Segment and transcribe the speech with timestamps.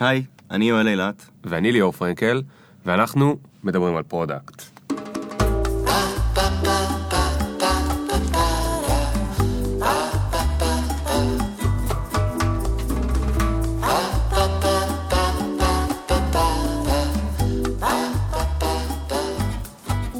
[0.00, 1.26] היי, אני יואל אילת.
[1.44, 2.42] ואני ליאור פרנקל,
[2.86, 4.62] ואנחנו מדברים על product.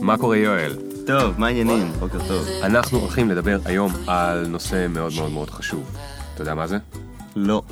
[0.00, 0.76] מה קורה יואל?
[1.06, 1.92] טוב, מה העניינים?
[1.98, 2.46] בוקר טוב.
[2.62, 5.96] אנחנו הולכים לדבר היום על נושא מאוד מאוד מאוד חשוב.
[6.34, 6.78] אתה יודע מה זה?
[7.36, 7.62] לא.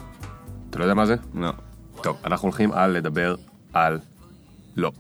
[0.70, 1.14] אתה לא יודע מה זה?
[1.34, 1.65] לא.
[2.06, 3.34] טוב, אנחנו הולכים על לדבר
[3.72, 3.98] על
[4.76, 4.92] לא.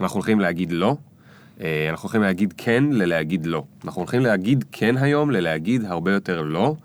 [0.00, 0.96] אנחנו הולכים להגיד לא,
[1.60, 3.64] אה, אנחנו הולכים להגיד כן ללהגיד לא.
[3.84, 6.76] אנחנו הולכים להגיד כן היום ללהגיד הרבה יותר לא,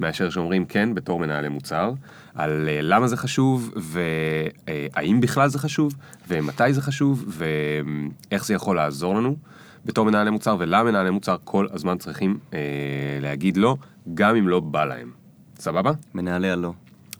[0.00, 1.92] מאשר שאומרים כן בתור מנהלי מוצר,
[2.34, 5.94] על אה, למה זה חשוב, והאם בכלל זה חשוב,
[6.28, 9.36] ומתי זה חשוב, ואיך זה יכול לעזור לנו
[9.84, 12.58] בתור מנהלי מוצר, ולמה מנהלי מוצר כל הזמן צריכים אה,
[13.20, 13.76] להגיד לא,
[14.14, 15.10] גם אם לא בא להם.
[15.58, 15.92] סבבה?
[16.14, 16.72] מנהלי הלא.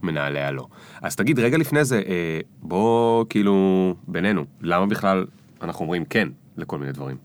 [0.04, 0.66] מנהלי הלא.
[1.02, 5.26] אז תגיד, רגע לפני זה, אה, בוא כאילו, בינינו, למה בכלל
[5.62, 7.16] אנחנו אומרים כן לכל מיני דברים?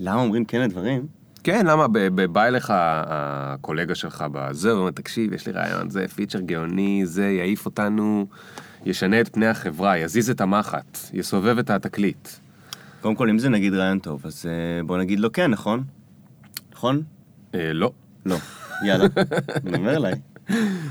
[0.00, 1.06] למה אומרים כן לדברים?
[1.44, 1.86] כן, למה
[2.32, 7.66] בא אליך הקולגה שלך בזה, ואומר, תקשיב, יש לי רעיון, זה פיצ'ר גאוני, זה יעיף
[7.66, 8.26] אותנו,
[8.86, 12.28] ישנה את פני החברה, יזיז את המחט, יסובב את התקליט.
[13.00, 15.84] קודם כל, אם זה נגיד רעיון טוב, אז אה, בוא נגיד לו כן, נכון?
[16.72, 17.02] נכון?
[17.54, 17.92] אה, לא.
[18.26, 18.36] לא.
[18.84, 19.06] יאללה.
[19.64, 20.14] דבר אליי.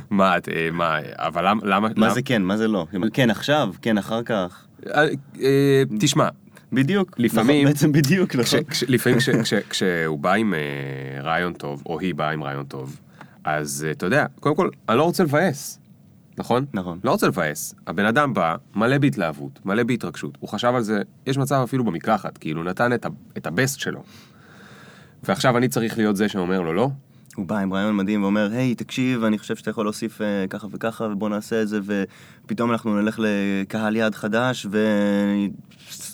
[0.09, 1.87] מה, אה, מה, אבל למ- למה...
[1.87, 2.41] מה למה- זה כן?
[2.41, 2.85] מה זה לא?
[3.13, 3.73] כן עכשיו?
[3.81, 4.65] כן אחר כך?
[4.87, 5.03] אה,
[5.41, 6.27] אה, תשמע,
[6.73, 7.15] בדיוק.
[7.17, 8.59] לפעמים- נכון, בעצם בדיוק, נכון?
[8.87, 10.53] לפעמים כש, כש, כשהוא בא עם
[11.23, 12.99] רעיון טוב, או היא באה עם רעיון טוב,
[13.43, 15.79] אז אתה יודע, קודם כל, אני לא רוצה לבאס,
[16.37, 16.65] נכון?
[16.73, 16.99] נכון.
[17.03, 17.75] לא רוצה לבאס.
[17.87, 20.37] הבן אדם בא, מלא בהתלהבות, מלא בהתרגשות.
[20.39, 24.03] הוא חשב על זה, יש מצב אפילו במקלחת, כאילו, נתן את, ה, את הבסט שלו.
[25.23, 26.89] ועכשיו אני צריך להיות זה שאומר לו לא?
[27.39, 30.67] הוא בא עם רעיון מדהים ואומר, היי, תקשיב, אני חושב שאתה יכול להוסיף אה, ככה
[30.71, 34.77] וככה, ובוא נעשה את זה, ופתאום אנחנו נלך לקהל יעד חדש, ו...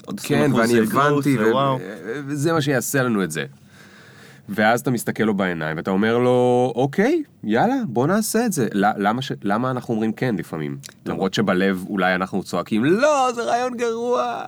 [0.05, 1.79] עוד 20% כן, ואני הבנתי, ו- ווואו.
[2.27, 3.45] וזה מה שיעשה לנו את זה.
[4.49, 8.67] ואז אתה מסתכל לו בעיניים ואתה אומר לו, אוקיי, יאללה, בוא נעשה את זה.
[8.73, 9.31] למה, ש...
[9.43, 10.77] למה אנחנו אומרים כן לפעמים?
[11.05, 14.43] למרות שבלב אולי אנחנו צועקים, לא, זה רעיון גרוע.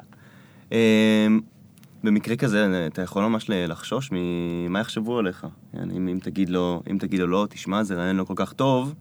[2.03, 5.47] במקרה כזה, אתה יכול ממש לחשוש ממה יחשבו עליך.
[5.71, 8.53] כן, אם, אם, תגיד לו, אם תגיד לו לא, תשמע, זה רעיון לא כל כך
[8.53, 8.93] טוב,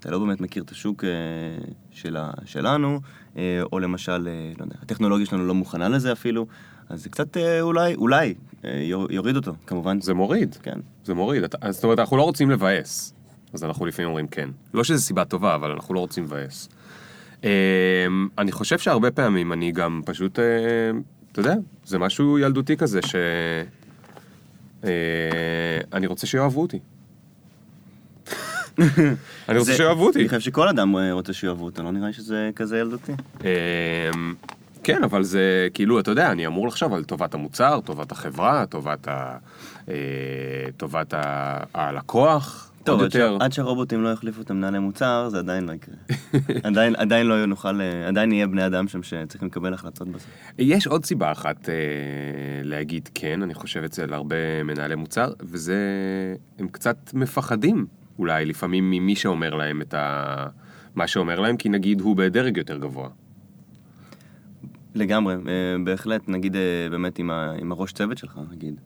[0.00, 1.10] אתה לא באמת מכיר את השוק אה,
[1.90, 3.00] של ה- שלנו,
[3.36, 3.42] אה,
[3.72, 6.46] או למשל, אה, לא יודע, הטכנולוגיה שלנו לא מוכנה לזה אפילו,
[6.88, 8.34] אז זה קצת אולי, אולי,
[8.64, 10.00] יור- יוריד אותו, כמובן.
[10.00, 10.78] זה מוריד, כן.
[11.04, 11.42] זה מוריד.
[11.70, 13.14] זאת אומרת, אנחנו לא רוצים לבאס.
[13.52, 14.48] אז אנחנו לפעמים אומרים כן.
[14.74, 16.68] לא שזו סיבה טובה, אבל אנחנו לא רוצים לבאס.
[18.38, 20.38] אני חושב שהרבה פעמים אני גם פשוט,
[21.34, 23.14] אתה יודע, זה משהו ילדותי כזה, ש...
[24.84, 24.90] אה,
[25.92, 26.78] אני רוצה שיאהבו אותי.
[29.48, 30.18] אני רוצה שיאהבו אותי.
[30.20, 33.12] אני חושב שכל אדם אה, רוצה שיאהבו אותו, לא נראה לי שזה כזה ילדותי.
[33.40, 34.34] אמ,
[34.84, 39.08] כן, אבל זה כאילו, אתה יודע, אני אמור לחשוב על טובת המוצר, טובת החברה, טובת,
[39.08, 39.36] ה,
[39.88, 39.94] אה,
[40.76, 43.14] טובת ה, הלקוח, טוב, עד, ש...
[43.14, 43.36] יותר.
[43.40, 45.94] עד שהרובוטים לא יחליפו את המנהלי מוצר, זה עדיין לא יקרה.
[46.68, 50.30] עדיין, עדיין לא נוכל, אה, עדיין נהיה בני אדם שם שצריכים לקבל החלטות בסוף.
[50.58, 51.74] יש עוד סיבה אחת אה,
[52.62, 55.76] להגיד כן, אני חושב אצל הרבה מנהלי מוצר, וזה,
[56.58, 57.86] הם קצת מפחדים
[58.18, 60.46] אולי לפעמים ממי שאומר להם את ה...
[60.94, 63.08] מה שאומר להם, כי נגיד הוא בדרג יותר גבוה.
[64.94, 67.52] לגמרי, אה, בהחלט, נגיד אה, באמת עם, ה...
[67.58, 68.80] עם הראש צוות שלך, נגיד.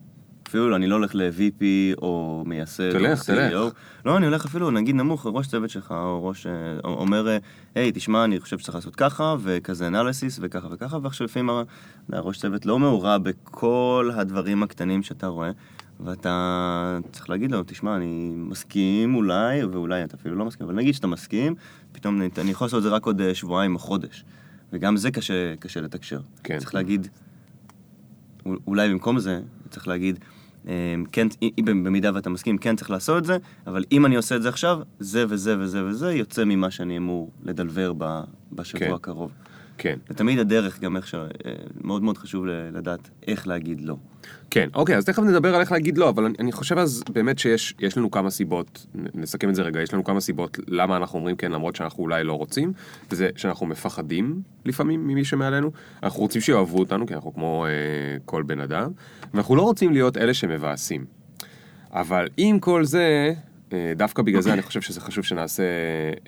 [0.49, 1.63] אפילו אני לא הולך ל-VP
[2.01, 3.51] או מייסד תלך, תלך.
[3.51, 3.75] CEO.
[4.05, 6.47] לא, אני הולך אפילו, נגיד נמוך, ראש צוות שלך, או ראש...
[6.47, 6.51] אה,
[6.83, 7.37] אומר,
[7.75, 11.49] היי, תשמע, אני חושב שצריך לעשות ככה, וכזה אנליסיס, וככה וככה, ועכשיו לפעמים
[12.11, 15.51] הראש צוות לא מעורב בכל הדברים הקטנים שאתה רואה,
[15.99, 20.93] ואתה צריך להגיד לו, תשמע, אני מסכים אולי, ואולי אתה אפילו לא מסכים, אבל נגיד
[20.93, 21.55] שאתה מסכים,
[21.91, 24.25] פתאום אני, אני יכול לעשות את זה רק עוד אה, שבועיים או חודש.
[24.73, 26.19] וגם זה קשה, קשה לתקשר.
[26.43, 26.59] כן.
[26.59, 27.07] צריך להגיד,
[28.67, 30.19] אולי במקום זה, צריך להגיד,
[31.11, 33.37] כן, אם במידה ואתה מסכים, כן צריך לעשות את זה,
[33.67, 37.31] אבל אם אני עושה את זה עכשיו, זה וזה וזה וזה יוצא ממה שאני אמור
[37.43, 37.93] לדלבר
[38.51, 38.93] בשבוע כן.
[38.93, 39.31] הקרוב.
[39.79, 39.99] כן.
[40.09, 41.15] ותמיד הדרך, גם איך ש...
[41.15, 41.29] אה,
[41.81, 43.95] מאוד מאוד חשוב לדעת איך להגיד לא.
[44.49, 47.39] כן, אוקיי, אז תכף נדבר על איך להגיד לא, אבל אני, אני חושב אז באמת
[47.39, 51.19] שיש יש לנו כמה סיבות, נסכם את זה רגע, יש לנו כמה סיבות למה אנחנו
[51.19, 52.73] אומרים כן למרות שאנחנו אולי לא רוצים,
[53.11, 55.71] וזה שאנחנו מפחדים לפעמים ממי שמעלינו,
[56.03, 57.71] אנחנו רוצים שיאהבו אותנו, כי אנחנו כמו אה,
[58.25, 58.91] כל בן אדם,
[59.33, 61.05] ואנחנו לא רוצים להיות אלה שמבאסים.
[61.91, 63.33] אבל עם כל זה,
[63.73, 65.63] אה, דווקא בגלל זה אני חושב שזה חשוב שנעשה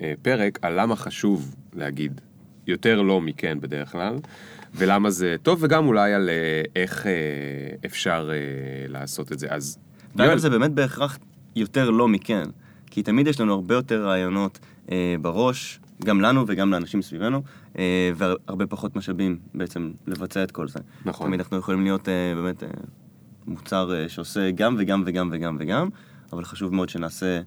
[0.02, 2.20] אה, פרק על למה חשוב להגיד
[2.66, 4.16] יותר לא מכן בדרך כלל,
[4.74, 7.12] ולמה זה טוב, וגם אולי על אה, איך אה,
[7.86, 8.36] אפשר אה,
[8.88, 9.46] לעשות את זה.
[9.50, 9.78] אז
[10.16, 11.18] ואגב זה באמת בהכרח
[11.56, 12.44] יותר לא מכן,
[12.90, 14.58] כי תמיד יש לנו הרבה יותר רעיונות
[14.90, 17.42] אה, בראש, גם לנו וגם לאנשים סביבנו,
[17.78, 20.78] אה, והרבה פחות משאבים בעצם לבצע את כל זה.
[21.04, 21.26] נכון.
[21.26, 22.68] תמיד אנחנו יכולים להיות אה, באמת אה,
[23.46, 25.88] מוצר אה, שעושה גם וגם וגם וגם וגם,
[26.32, 27.40] אבל חשוב מאוד שנעשה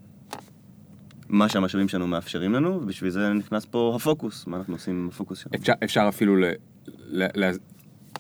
[1.29, 5.39] מה שהמשאבים שלנו מאפשרים לנו, ובשביל זה נכנס פה הפוקוס, מה אנחנו עושים עם הפוקוס
[5.39, 5.55] שלנו.
[5.55, 6.45] אפשר, אפשר אפילו ל,
[7.07, 7.51] ל, ל,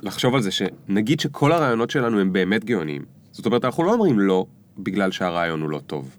[0.01, 3.05] לחשוב על זה שנגיד שכל הרעיונות שלנו הם באמת גאוניים.
[3.31, 4.45] זאת אומרת, אנחנו לא אומרים לא
[4.77, 6.17] בגלל שהרעיון הוא לא טוב.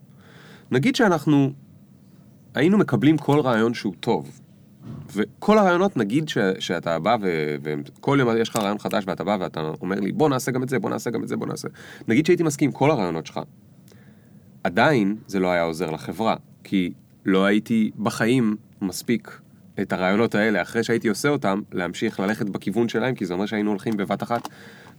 [0.70, 1.52] נגיד שאנחנו
[2.54, 4.40] היינו מקבלים כל רעיון שהוא טוב.
[5.14, 9.36] וכל הרעיונות, נגיד ש, שאתה בא ו- וכל יום יש לך רעיון חדש ואתה בא
[9.40, 11.68] ואתה אומר לי בוא נעשה גם את זה, בוא נעשה גם את זה, בוא נעשה.
[12.08, 13.40] נגיד שהייתי מסכים עם כל הרעיונות שלך.
[14.64, 16.36] עדיין זה לא היה עוזר לחברה,
[16.68, 16.92] כי
[17.24, 19.40] לא הייתי בחיים מספיק
[19.82, 23.70] את הרעיונות האלה, אחרי שהייתי עושה אותם, להמשיך ללכת בכיוון שלהם, כי זה אומר שהיינו
[23.70, 24.48] הולכים בבת אחת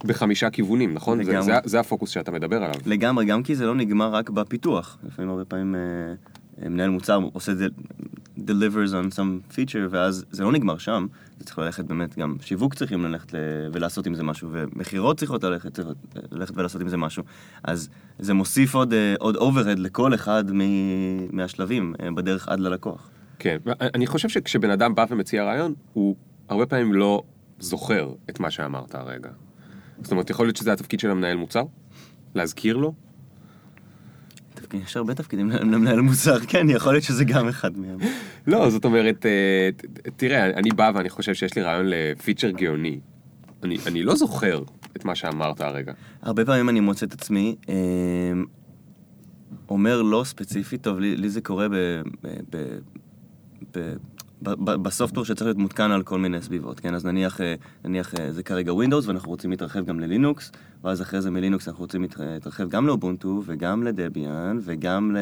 [0.04, 1.24] בחמישה כיוונים, נכון?
[1.24, 1.44] זה, לגמרי.
[1.44, 2.80] זה, זה הפוקוס שאתה מדבר עליו.
[2.86, 4.98] לגמרי, גם כי זה לא נגמר רק בפיתוח.
[5.06, 5.80] לפעמים הרבה פעמים אה,
[6.62, 7.66] מנהל מוצר עושה את זה,
[8.38, 11.06] delivers on some feature, ואז זה לא נגמר שם.
[11.38, 13.32] זה צריך ללכת באמת, גם שיווק צריכים ללכת
[13.72, 15.78] ולעשות עם זה משהו, ומכירות צריכות ללכת,
[16.32, 17.22] ללכת ולעשות עם זה משהו.
[17.64, 17.88] אז
[18.18, 20.44] זה מוסיף עוד, אה, עוד overhead לכל אחד
[21.32, 23.10] מהשלבים אה, בדרך עד ללקוח.
[23.38, 26.16] כן, אני חושב שכשבן אדם בא ומציע רעיון, הוא
[26.48, 27.22] הרבה פעמים לא
[27.58, 29.30] זוכר את מה שאמרת הרגע.
[30.02, 31.62] זאת אומרת, יכול להיות שזה התפקיד של המנהל מוצר?
[32.34, 32.94] להזכיר לו?
[34.68, 37.98] תפקיד- יש הרבה תפקידים למנהל מוצר, כן, יכול להיות שזה גם אחד מהם.
[38.46, 39.68] לא, זאת אומרת, אה,
[40.16, 43.00] תראה, אני בא ואני חושב שיש לי רעיון לפיצ'ר גאוני.
[43.62, 44.62] אני, אני לא זוכר
[44.96, 45.92] את מה שאמרת הרגע.
[46.22, 47.74] הרבה פעמים אני מוצא את עצמי אה,
[49.70, 52.78] אומר לא ספציפית, טוב, לי, לי זה קורה ב, ב, ב,
[53.74, 53.92] ב,
[54.42, 56.94] בסופטור שצריך להיות מותקן על כל מיני סביבות, כן?
[56.94, 57.54] אז נניח, אה,
[57.84, 60.52] נניח אה, זה כרגע Windows ואנחנו רוצים להתרחב גם ללינוקס,
[60.84, 65.18] ואז אחרי זה מלינוקס אנחנו רוצים להתר- להתרחב גם לאובונטו וגם לדביאן וגם ל...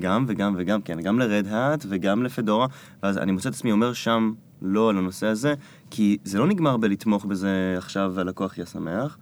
[0.00, 2.66] גם וגם וגם, כן, גם Hat וגם לפדורה,
[3.02, 5.54] ואז אני מוצא את עצמי אומר שם לא על הנושא הזה,
[5.90, 9.18] כי זה לא נגמר בלתמוך בזה עכשיו והלקוח יהיה שמח,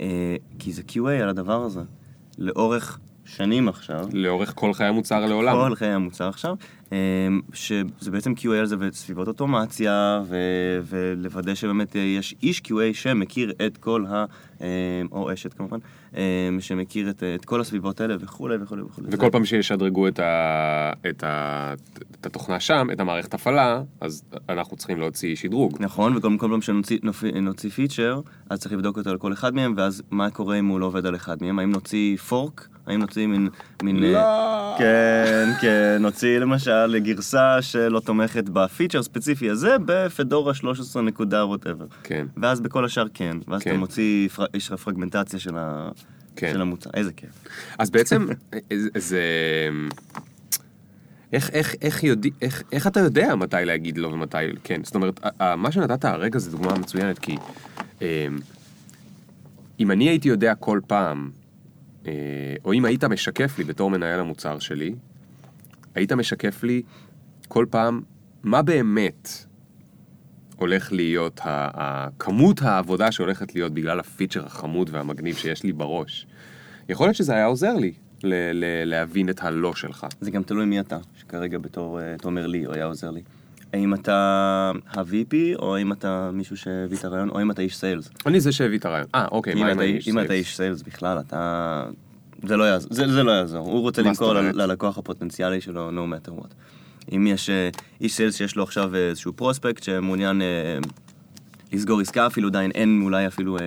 [0.00, 1.80] אה, כי זה QA על הדבר הזה.
[2.38, 4.04] לאורך שנים עכשיו.
[4.12, 5.54] לאורך כל חיי המוצר לעולם.
[5.54, 6.54] כל חיי המוצר עכשיו,
[6.92, 6.98] אה,
[7.52, 13.52] שזה בעצם QA על זה וסביבות אוטומציה, ו- ולוודא שבאמת אה, יש איש QA שמכיר
[13.66, 14.24] את כל ה...
[14.60, 14.66] אה,
[15.12, 15.78] או אשת כמובן,
[16.16, 19.08] אה, שמכיר את, את כל הסביבות האלה וכולי וכולי וכולי.
[19.10, 20.92] וכל פעם שישדרגו את, ה...
[21.10, 21.74] את, ה...
[22.20, 25.76] את התוכנה שם, את המערכת הפעלה, אז אנחנו צריכים להוציא שדרוג.
[25.80, 26.98] נכון, וכל כל פעם שנוציא
[27.42, 28.20] נוציא פיצ'ר,
[28.50, 31.06] אז צריך לבדוק אותו על כל אחד מהם, ואז מה קורה אם הוא לא עובד
[31.06, 31.58] על אחד מהם?
[31.58, 32.68] האם נוציא פורק?
[32.86, 33.48] האם נוציא מין...
[33.82, 34.18] מין לא.
[34.18, 41.86] אה, כן, כן, נוציא למשל גרסה שלא תומכת בפיצ'ר הספציפי הזה בפדורה 13 נקודה ווטאבר.
[42.02, 42.26] כן.
[42.36, 43.70] ואז בכל השאר כן, ואז כן.
[43.70, 45.88] אתה מוציא, פר- יש לך פרגמנטציה של, ה...
[46.36, 46.50] כן.
[46.52, 47.30] של המוצר, איזה כיף.
[47.78, 48.26] אז בעצם,
[48.96, 49.20] זה...
[51.32, 54.80] איך, איך, איך, יודע, איך, איך אתה יודע מתי להגיד לא ומתי כן?
[54.84, 55.20] זאת אומרת,
[55.56, 57.36] מה שנתת הרגע זה דוגמה מצוינת, כי
[59.80, 61.41] אם אני הייתי יודע כל פעם, אה,
[62.64, 64.94] או אם היית משקף לי בתור מנהל המוצר שלי,
[65.94, 66.82] היית משקף לי
[67.48, 68.00] כל פעם
[68.42, 69.28] מה באמת
[70.56, 76.26] הולך להיות, ה- ה- כמות העבודה שהולכת להיות בגלל הפיצ'ר החמוד והמגניב שיש לי בראש.
[76.88, 80.06] יכול להיות שזה היה עוזר לי ל- ל- להבין את הלא שלך.
[80.20, 83.22] זה גם תלוי מי אתה, שכרגע בתור אה, תומר לי, הוא היה עוזר לי.
[83.72, 84.12] האם אתה
[84.86, 88.10] ה-VP, או האם אתה מישהו שהביא את הרעיון, או האם אתה איש סיילס.
[88.26, 89.06] אני זה שהביא את הרעיון.
[89.14, 91.84] אה, אוקיי, מה אם אם אתה איש- אם אתה איש סיילס בכלל, אתה...
[92.46, 93.66] זה לא יעזור, זה, זה לא יעזור.
[93.66, 94.32] הוא רוצה למכור?
[94.34, 96.54] ללקוח הפוטנציאלי שלו, no matter what.
[97.14, 97.68] אם יש אה,
[98.00, 100.46] איש סיילס שיש לו עכשיו איזשהו פרוספקט שמעוניין אה,
[101.72, 103.62] לסגור עסקה, אפילו עדיין אין אולי אפילו אה,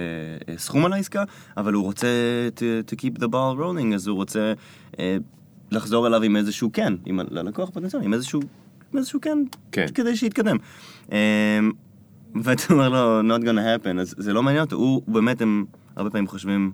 [0.49, 1.23] אה, סכום על העסקה,
[1.57, 2.07] אבל הוא רוצה
[2.57, 4.53] to, to keep the ball rolling, אז הוא רוצה
[4.99, 5.17] אה,
[5.71, 8.41] לחזור אליו עם איזשהו כן, עם, ללקוח הפוטנציאלי, עם איזשהו,
[8.97, 9.37] איזשהו כן,
[9.71, 9.85] כן.
[9.93, 10.57] כדי שיתקדם.
[11.11, 11.59] אה,
[12.43, 15.65] ואתה אומר לו, not gonna happen, אז זה לא מעניין אותו, הוא הוא באמת, הם
[15.95, 16.71] הרבה פעמים חושבים,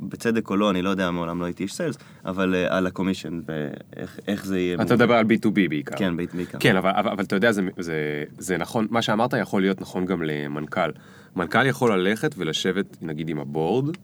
[0.00, 3.40] בצדק או לא, אני לא יודע, מעולם לא הייתי איש סיילס, אבל uh, על הקומישן,
[3.46, 4.74] ואיך איך זה יהיה.
[4.74, 5.96] אתה מדבר על B2B בעיקר.
[5.96, 6.36] כן, בעיקר.
[6.36, 6.58] בעיקר.
[6.60, 10.04] כן, אבל, אבל, אבל אתה יודע, זה, זה, זה נכון, מה שאמרת יכול להיות נכון
[10.04, 10.90] גם למנכ"ל.
[11.36, 13.96] מנכ"ל יכול ללכת ולשבת, נגיד, עם הבורד,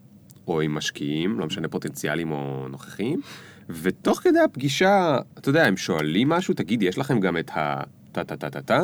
[0.49, 3.21] או עם משקיעים, לא משנה פוטנציאלים או נוכחים,
[3.71, 8.81] ותוך כדי הפגישה, אתה יודע, הם שואלים משהו, תגיד, יש לכם גם את ה-טה-טה-טה-טה,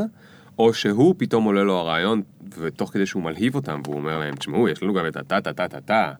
[0.58, 2.22] או שהוא פתאום עולה לו הרעיון,
[2.58, 6.12] ותוך כדי שהוא מלהיב אותם, והוא אומר להם, תשמעו, יש לנו גם את הטה-טה-טה-טה-טה,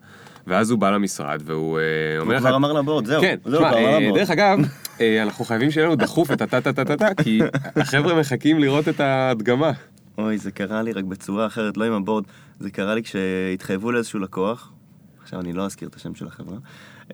[0.47, 1.85] ואז הוא בא למשרד והוא אה,
[2.21, 3.21] אומר הוא לך, כבר אמר לבורד, זהו.
[3.21, 4.11] כן, זהו, תשמע, אה.
[4.15, 4.59] דרך אגב,
[5.01, 7.41] אה, אנחנו חייבים שיהיה לנו דחוף את הטה-טה-טה-טה, כי
[7.77, 9.71] החבר'ה מחכים לראות את ההדגמה.
[10.19, 12.25] אוי, זה קרה לי רק בצורה אחרת, לא עם הבורד,
[12.61, 14.73] זה קרה לי כשהתחייבו לאיזשהו לקוח,
[15.23, 16.57] עכשיו אני לא אזכיר את השם של החברה,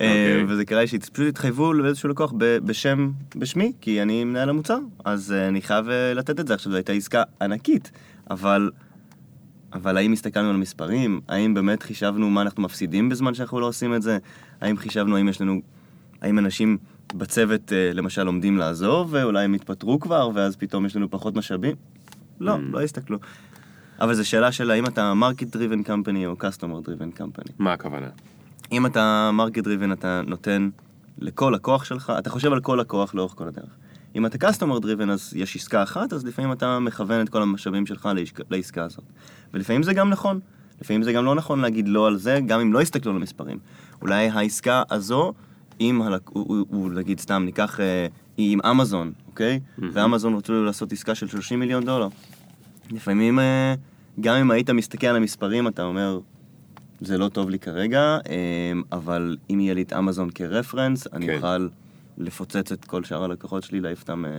[0.01, 5.33] אה, וזה קרה לי שפשוט התחייבו לאיזשהו לקוח בשם, בשמי, כי אני מנהל המוצר, אז
[5.33, 6.55] אה, אני חייב אה, לתת את זה.
[6.55, 7.91] עכשיו, זו הייתה עסקה ענקית,
[8.31, 8.71] אבל...
[9.73, 11.21] אבל האם הסתכלנו על מספרים?
[11.29, 14.19] האם באמת חישבנו מה אנחנו מפסידים בזמן שאנחנו לא עושים את זה?
[14.61, 15.61] האם חישבנו האם יש לנו...
[16.23, 16.79] האם אנשים
[17.15, 21.77] בצוות אה, למשל עומדים לעזוב, ואולי הם יתפטרו כבר, ואז פתאום יש לנו פחות משאבים?
[22.41, 22.59] לא, Mm.
[22.73, 23.19] לא הסתכלו.
[24.01, 27.53] אבל זו שאלה של האם אתה market driven company או customer driven company.
[27.59, 28.09] מה הכוונה?
[28.73, 30.69] אם אתה market driven אתה נותן
[31.19, 33.71] לכל לקוח שלך, אתה חושב על כל לקוח לאורך כל הדרך.
[34.17, 37.87] אם אתה customer driven אז יש עסקה אחת, אז לפעמים אתה מכוון את כל המשאבים
[37.87, 39.05] שלך לעסקה, לעסקה הזאת.
[39.55, 40.41] ולפעמים זה גם נכון.
[40.81, 43.59] לפעמים זה גם לא נכון להגיד לא על זה, גם אם לא יסתכלו על המספרים.
[44.03, 45.33] אולי העסקה הזו,
[45.81, 46.21] אם הלק...
[46.29, 49.61] הוא, הוא, הוא נגיד סתם, ניקח, אה, היא עם אמזון, אוקיי?
[49.93, 52.09] ואמזון רצו לעשות עסקה של 30 מיליון דולר.
[52.91, 53.75] לפעמים, אה,
[54.21, 56.21] גם אם היית מסתכל על המספרים, אתה אומר,
[57.01, 61.37] זה לא טוב לי כרגע, אה, אבל אם יהיה לי את אמזון כרפרנס, אני כן.
[61.37, 61.69] אוכל
[62.19, 64.31] לפוצץ את כל שאר הלקוחות שלי, להעיף אותם אה,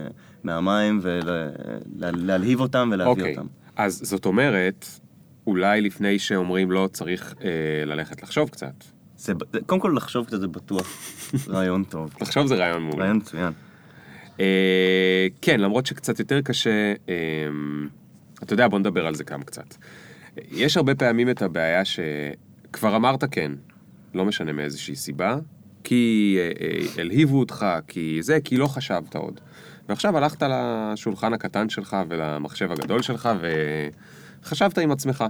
[0.44, 3.46] מהמים ולהלהיב אותם ולהביא אוקיי, אותם.
[3.76, 4.86] אז זאת אומרת,
[5.46, 8.84] אולי לפני שאומרים לא, צריך אה, ללכת לחשוב קצת.
[9.16, 9.32] זה,
[9.66, 10.86] קודם כל לחשוב קצת זה בטוח
[11.48, 12.14] רעיון טוב.
[12.20, 13.02] לחשוב זה רעיון מעולה.
[13.02, 13.52] רעיון מצוין.
[14.40, 17.14] אה, כן, למרות שקצת יותר קשה, אה,
[18.42, 19.74] אתה יודע, בוא נדבר על זה גם קצת.
[20.50, 21.84] יש הרבה פעמים את הבעיה
[22.70, 23.52] שכבר אמרת כן,
[24.14, 25.38] לא משנה מאיזושהי סיבה,
[25.84, 29.40] כי אה, אה, הלהיבו אותך, כי זה, כי לא חשבת עוד.
[29.88, 33.28] ועכשיו הלכת לשולחן הקטן שלך ולמחשב הגדול שלך
[34.42, 35.24] וחשבת עם עצמך.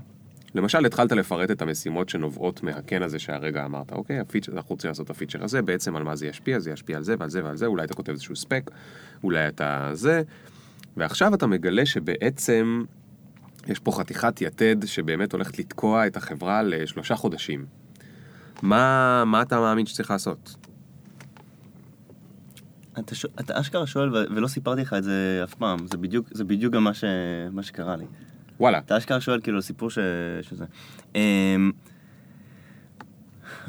[0.54, 5.04] למשל, התחלת לפרט את המשימות שנובעות מהכן הזה שהרגע אמרת, אוקיי, הפיצ'ר, אנחנו רוצים לעשות
[5.04, 7.56] את הפיצ'ר הזה, בעצם על מה זה ישפיע, זה ישפיע על זה ועל זה ועל
[7.56, 8.70] זה, אולי אתה כותב איזשהו ספק,
[9.24, 10.22] אולי אתה זה,
[10.96, 12.84] ועכשיו אתה מגלה שבעצם
[13.66, 17.66] יש פה חתיכת יתד שבאמת הולכת לתקוע את החברה לשלושה חודשים.
[18.62, 20.56] מה, מה אתה מאמין שצריך לעשות?
[22.98, 23.26] אתה, ש...
[23.40, 24.24] אתה אשכרה שואל, ו...
[24.36, 27.04] ולא סיפרתי לך את זה אף פעם, זה בדיוק, זה בדיוק גם מה, ש...
[27.52, 28.04] מה שקרה לי.
[28.60, 29.98] וואלה, אתה אשכרה שואל כאילו סיפור ש...
[30.42, 30.64] שזה.
[31.14, 31.70] אמ,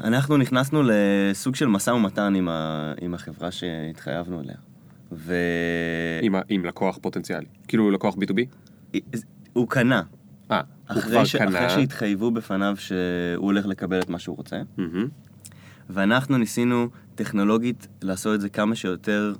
[0.04, 2.92] אנחנו נכנסנו לסוג של משא ומתן עם, ה...
[3.00, 4.56] עם החברה שהתחייבנו אליה.
[5.12, 5.34] ו...
[6.22, 7.46] עם, ה- עם לקוח פוטנציאלי.
[7.68, 8.40] כאילו לקוח B2B?
[9.52, 10.02] הוא קנה.
[10.50, 11.36] אה, הוא כבר ש...
[11.36, 11.48] קנה.
[11.66, 12.96] אחרי שהתחייבו בפניו שהוא
[13.46, 14.56] הולך לקבל את מה שהוא רוצה.
[14.76, 15.08] מהמם.
[15.90, 19.34] ואנחנו ניסינו טכנולוגית לעשות את זה כמה שיותר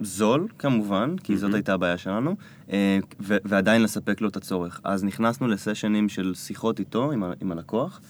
[0.00, 1.54] זול, כמובן, כי זאת אהמ.
[1.54, 2.36] הייתה הבעיה שלנו,
[2.72, 4.80] אה, ו- ועדיין לספק לו את הצורך.
[4.84, 8.00] אז נכנסנו לסשנים של שיחות איתו, עם, ה- עם הלקוח,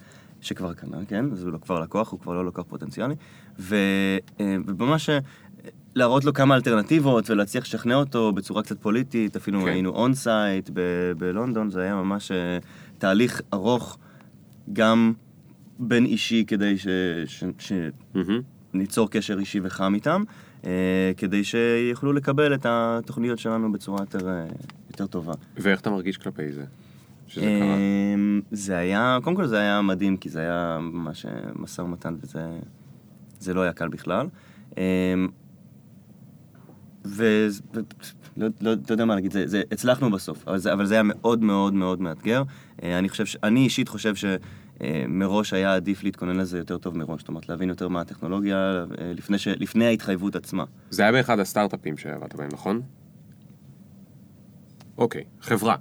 [0.41, 1.33] שכבר קנה, כן?
[1.33, 3.15] אז הוא לא כבר לקוח, הוא כבר לא לקוח פוטנציאלי,
[3.59, 3.77] ו-
[4.41, 5.11] אה, וממש
[5.95, 9.69] להראות לו כמה אלטרנטיבות ולהצליח לשכנע אותו בצורה קצת פוליטית, אפילו כן.
[9.69, 12.59] היינו on site ב- בלונדון, זה היה ממש אה,
[12.99, 13.99] תהליך ארוך,
[14.73, 15.13] גם
[15.79, 16.87] בין אישי כדי ש...
[17.27, 17.45] ש...
[17.59, 17.73] ש...
[18.15, 18.41] מהמם.
[18.75, 20.23] ניצור קשר אישי וחם איתם,
[20.67, 24.45] אה, כדי שיוכלו לקבל את התוכניות שלנו בצורה יותר, אה,
[24.91, 25.33] יותר טובה.
[25.57, 26.65] ואיך אתה מרגיש כלפי זה?
[27.27, 27.51] שזה קרה.
[27.51, 28.15] אה,
[28.51, 32.41] זה היה, קודם כל זה היה מדהים, כי זה היה ממש אה, משא ומתן וזה
[33.39, 34.27] זה לא היה קל בכלל.
[34.79, 35.15] אה,
[37.13, 37.49] ו...
[37.75, 37.81] ו-
[38.37, 41.43] לא, לא, יודע מה להגיד, זה, זה, הצלחנו בסוף, אבל זה, אבל זה היה מאוד
[41.43, 42.43] מאוד מאוד מאתגר.
[42.83, 47.21] אה, אני חושב, ש, אני אישית חושב שמראש היה עדיף להתכונן לזה יותר טוב מראש,
[47.21, 50.65] זאת אומרת להבין יותר מה הטכנולוגיה אה, לפני, ש, לפני ההתחייבות עצמה.
[50.91, 52.81] זה היה באחד הסטארט-אפים שעבדת בהם, נכון?
[54.99, 55.77] אוקיי, חברה.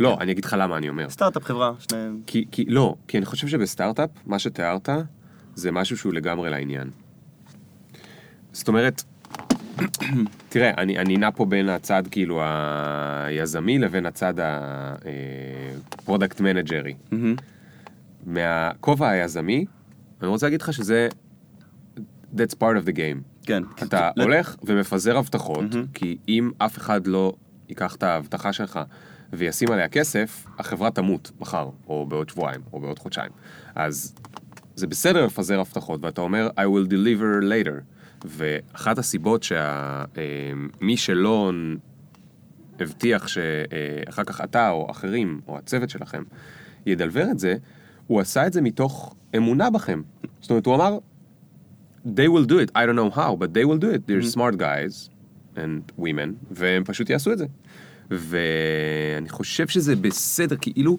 [0.00, 1.10] לא, אני אגיד לך למה אני אומר.
[1.10, 2.20] סטארט-אפ חברה, שניהם.
[2.26, 4.88] כי, כי, לא, כי אני חושב שבסטארט-אפ, מה שתיארת,
[5.54, 6.90] זה משהו שהוא לגמרי לעניין.
[8.52, 9.02] זאת אומרת,
[10.48, 14.34] תראה, אני, אני נע פה בין הצד כאילו היזמי לבין הצד
[15.98, 16.94] ה product manager י.
[17.12, 17.36] אהמ.
[18.26, 19.64] מהכובע היזמי,
[20.20, 21.08] אני רוצה להגיד לך שזה,
[22.36, 23.42] that's part of the game.
[23.46, 23.62] כן.
[23.82, 25.64] אתה הולך ומפזר הבטחות.
[25.94, 27.32] כי אם אף אחד לא
[27.68, 28.80] ייקח את ההבטחה שלך
[29.32, 33.32] וישים עליה כסף, החברה תמות מחר, או בעוד שבועיים, או בעוד חודשיים.
[33.74, 34.14] אז
[34.74, 37.91] זה בסדר לפזר הבטחות, ואתה אומר, I will deliver later.
[38.24, 41.52] ואחת הסיבות שמי שלא
[42.80, 46.22] הבטיח שאחר כך אתה או אחרים, או הצוות שלכם,
[46.86, 47.56] ידלבר את זה,
[48.06, 50.02] הוא עשה את זה מתוך אמונה בכם.
[50.40, 50.98] זאת אומרת, הוא אמר,
[52.06, 54.56] they will do it, I don't know how, but they will do it, they're smart
[54.56, 55.10] guys
[55.56, 57.46] and women, והם פשוט יעשו את זה.
[58.10, 60.98] ואני חושב שזה בסדר, כאילו,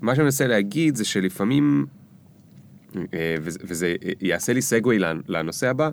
[0.00, 1.86] מה שאני מנסה להגיד זה שלפעמים,
[3.14, 4.98] אה, וזה יעשה לי סגווי
[5.28, 5.90] לנושא הבא,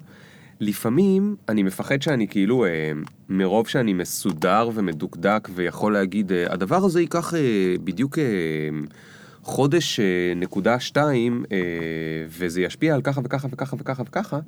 [0.60, 2.92] לפעמים אני מפחד שאני כאילו, אה,
[3.30, 8.24] מרוב שאני מסודר ומדוקדק ויכול להגיד, אה, הדבר הזה ייקח אה, בדיוק אה,
[9.44, 11.58] חודש אה, נקודה שתיים, אה,
[12.28, 14.40] וזה ישפיע על ככה וככה וככה וככה וככה,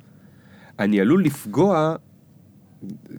[0.78, 1.96] אני עלול לפגוע,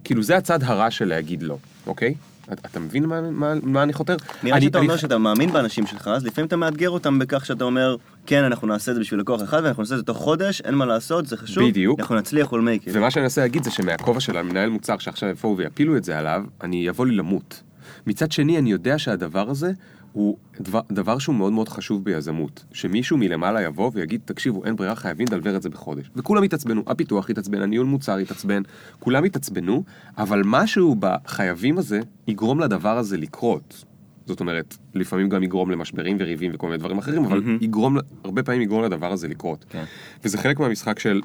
[0.04, 2.14] כאילו זה הצד הרע של להגיד לא, אוקיי?
[2.52, 4.16] אתה, אתה מבין מה, מה, מה אני חותר?
[4.42, 7.46] נראה אני, שאתה אני, אומר שאתה מאמין באנשים שלך, אז לפעמים אתה מאתגר אותם בכך
[7.46, 10.18] שאתה אומר, כן, אנחנו נעשה את זה בשביל לקוח אחד, ואנחנו נעשה את זה תוך
[10.18, 12.00] חודש, אין מה לעשות, זה חשוב, בדיוק.
[12.00, 12.90] אנחנו נצליח make it.
[12.92, 16.44] ומה שאני מנסה להגיד זה שמהכובע של המנהל מוצר שעכשיו יבואו ויפילו את זה עליו,
[16.62, 17.62] אני יבוא לי למות.
[18.06, 19.72] מצד שני, אני יודע שהדבר הזה
[20.12, 22.64] הוא דבר, דבר שהוא מאוד מאוד חשוב ביזמות.
[22.72, 26.10] שמישהו מלמעלה יבוא ויגיד, תקשיבו, אין ברירה, חייבים לדלבר את זה בחודש.
[26.16, 28.62] וכולם יתעצבנו, הפיתוח יתעצבן, הניהול מוצר יתעצבן,
[28.98, 29.84] כולם יתעצבנו,
[30.18, 33.84] אבל משהו בחייבים הזה יגרום לדבר הזה לקרות.
[34.26, 37.58] זאת אומרת, לפעמים גם יגרום למשברים וריבים וכל מיני דברים אחרים, אבל מהמם.
[37.60, 39.64] יגרום, הרבה פעמים יגרום לדבר הזה לקרות.
[39.68, 39.84] כן.
[40.24, 41.20] וזה חלק מהמשחק של,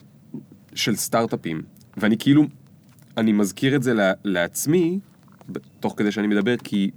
[0.76, 1.62] של סטארט-אפים.
[1.98, 2.46] ואני כאילו,
[3.18, 5.00] אני מזכיר את זה לה, לעצמי,
[5.80, 6.92] תוך כדי שאני מדבר, כי,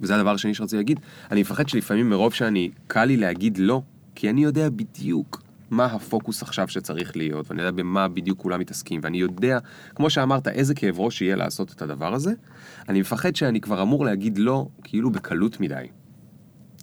[0.00, 1.00] וזה הדבר השני שרציתי להגיד,
[1.30, 3.82] אני מפחד שלפעמים מרוב שאני, קל לי להגיד לא,
[4.14, 9.00] כי אני יודע בדיוק מה הפוקוס עכשיו שצריך להיות, ואני יודע במה בדיוק כולם מתעסקים,
[9.02, 9.58] ואני יודע,
[9.94, 12.32] כמו שאמרת, איזה כאב ראש יהיה לעשות את הדבר הזה,
[12.88, 15.86] אני מפחד שאני כבר אמור להגיד לא, כאילו בקלות מדי.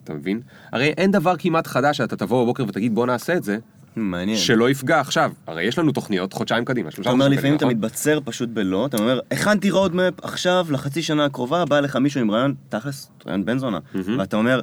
[0.04, 0.42] אתה מבין?
[0.72, 3.58] הרי אין דבר כמעט חדש שאתה תבוא בבוקר ותגיד בוא נעשה את זה,
[3.96, 4.38] מעניין.
[4.38, 5.32] שלא יפגע עכשיו.
[5.48, 7.86] הרי יש לנו תוכניות חודשיים קדימה, שלושה אתה אומר חודשים לפעמים אתה קדימה, נכון?
[7.88, 12.32] מתבצר פשוט בלא, אתה אומר, הכנתי roadmap עכשיו לחצי שנה הקרובה, בא לך מישהו עם
[12.32, 13.80] רעיון, תכלס, רעיון בן זונה,
[14.18, 14.62] ואתה אומר,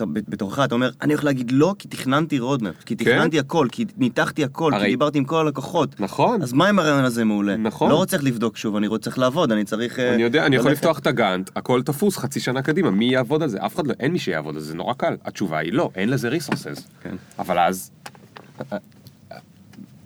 [0.00, 3.04] בתורך אתה אומר, אני הולך להגיד לא כי תכננתי roadmap, כי כן.
[3.04, 6.00] תכננתי הכל, כי ניתחתי הכל, כי דיברתי עם כל הלקוחות.
[6.00, 6.42] נכון.
[6.42, 7.56] אז מה אם הרעיון הזה מעולה?
[7.56, 7.90] נכון.
[7.90, 9.98] לא צריך לבדוק שוב, אני צריך לעבוד, אני צריך...
[9.98, 10.72] אה, אני יודע, אני יכול.
[10.72, 13.66] לפתוח את הגאנט, הכל תפוס חצי שנה קדימה, מי יעבוד על זה?
[13.66, 15.16] אף אחד לא, אין מי שיעבוד על זה נורא קל.
[15.24, 16.86] התשובה היא לא, אין לזה resources.
[17.02, 17.16] כן.
[17.38, 17.90] אבל אז,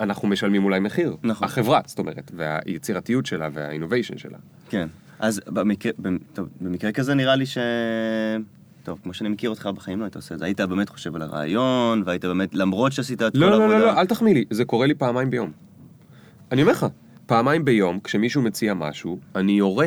[0.00, 1.16] אנחנו משלמים אולי מחיר.
[1.22, 1.44] נכון.
[1.48, 4.38] החברה, זאת אומרת, והיצירתיות שלה וה innovation שלה.
[4.68, 4.88] כן.
[5.18, 7.58] אז במקרה, במ- טוב, במקרה כזה נראה לי ש...
[8.82, 10.44] טוב, כמו שאני מכיר אותך, בחיים לא היית עושה את זה.
[10.44, 13.66] היית באמת חושב על הרעיון, והיית באמת, למרות שעשית את כל לא, העבודה...
[13.66, 15.52] לא, לא, לא, אל תחמיא לי, זה קורה לי פעמיים ביום.
[16.52, 16.86] אני אומר לך,
[17.26, 19.86] פעמיים ביום, כשמישהו מציע משהו, אני יורה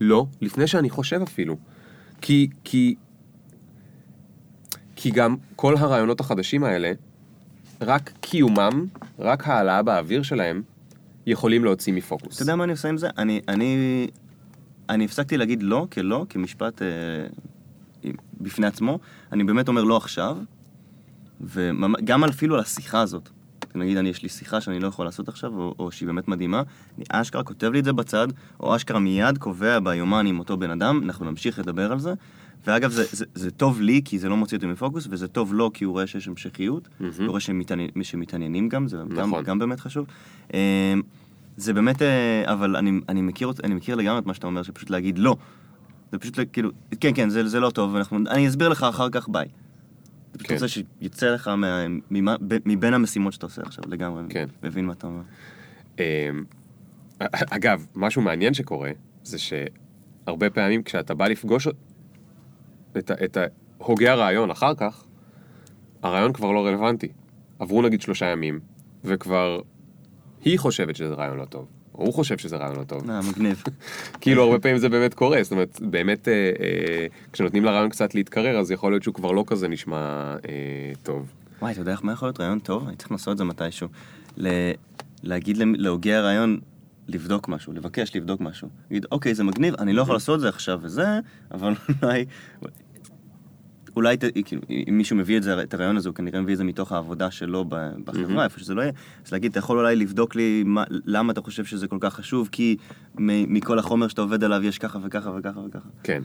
[0.00, 1.56] לא, לפני שאני חושב אפילו.
[2.20, 2.94] כי, כי,
[4.96, 6.92] כי גם כל הרעיונות החדשים האלה,
[7.80, 8.86] רק קיומם,
[9.18, 10.62] רק העלאה באוויר שלהם,
[11.26, 12.34] יכולים להוציא מפוקוס.
[12.34, 13.08] אתה יודע מה אני עושה עם זה?
[13.18, 14.06] אני, אני,
[14.88, 16.88] אני הפסקתי להגיד לא כלא, כמשפט אה,
[18.40, 18.98] בפני עצמו.
[19.32, 20.38] אני באמת אומר לא עכשיו,
[21.40, 23.28] וגם אפילו על השיחה הזאת.
[23.74, 26.62] נגיד, אני, יש לי שיחה שאני לא יכול לעשות עכשיו, או, או שהיא באמת מדהימה,
[26.98, 28.28] אני אשכרה כותב לי את זה בצד,
[28.60, 32.14] או אשכרה מיד קובע ביומן עם אותו בן אדם, אנחנו נמשיך לדבר על זה.
[32.66, 35.72] ואגב, זה, זה, זה טוב לי, כי זה לא מוציא אותי מפוקוס, וזה טוב לו,
[35.72, 37.12] כי הוא רואה שיש המשכיות, מהמם.
[37.18, 39.44] הוא רואה שמתעניין- שמתעניינים גם, זה גם, נכון.
[39.44, 40.06] גם באמת חשוב.
[40.54, 40.94] אה,
[41.56, 44.90] זה באמת, אה, אבל אני, אני, מכיר, אני מכיר לגמרי את מה שאתה אומר, שפשוט
[44.90, 45.36] להגיד לא.
[46.12, 46.70] זה פשוט כאילו,
[47.00, 49.46] כן, כן, זה, זה לא טוב, ואנחנו, אני אסביר לך אחר כך, ביי.
[50.32, 50.54] זה פשוט כן.
[50.54, 54.22] רוצה שיצא לך מה, ממה, ב- מבין המשימות שאתה עושה עכשיו, לגמרי.
[54.28, 54.46] כן.
[54.62, 55.22] מבין מה אתה אומר.
[55.98, 56.04] אמ,
[57.50, 58.90] אגב, משהו מעניין שקורה,
[59.24, 61.68] זה שהרבה פעמים כשאתה בא לפגוש
[62.98, 63.36] את, את
[63.78, 65.04] הוגי הרעיון אחר כך,
[66.02, 67.08] הרעיון כבר לא רלוונטי.
[67.58, 68.60] עברו נגיד שלושה ימים,
[69.04, 69.60] וכבר
[70.44, 73.10] היא חושבת שזה רעיון לא טוב, או הוא חושב שזה רעיון לא טוב.
[73.10, 73.62] אה, מגניב.
[74.20, 78.58] כאילו הרבה פעמים זה באמת קורה, זאת אומרת, באמת אה, אה, כשנותנים לרעיון קצת להתקרר,
[78.58, 79.96] אז יכול להיות שהוא כבר לא כזה נשמע
[80.48, 81.32] אה, טוב.
[81.62, 82.88] וואי, אתה יודע איך- מה יכול להיות רעיון טוב?
[82.88, 83.88] אני צריך לעשות את זה מתישהו.
[84.36, 84.70] ל-
[85.22, 86.58] להגיד להוגי הרעיון
[87.10, 88.68] לבדוק משהו, לבקש לבדוק משהו.
[88.90, 91.20] להגיד, אוקיי, זה מגניב, אני לא יכול לעשות את זה עכשיו וזה,
[91.52, 92.24] אבל אולי...
[93.96, 96.64] אולי, כאילו, אם מישהו מביא את זה, את הרעיון הזה, הוא כנראה מביא את זה
[96.64, 97.64] מתוך העבודה שלו
[98.04, 98.92] בחברה, איפה שזה לא יהיה.
[99.26, 102.48] אז להגיד, אתה יכול אולי לבדוק לי מה, למה אתה חושב שזה כל כך חשוב,
[102.52, 102.76] כי
[103.18, 105.88] מ- מכל החומר שאתה עובד עליו יש ככה וככה וככה וככה.
[106.02, 106.22] כן.